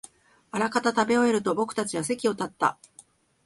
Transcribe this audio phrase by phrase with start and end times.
[0.49, 2.79] あらかた食べ終えると、僕たちは席を立った